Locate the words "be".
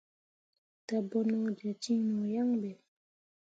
2.61-2.71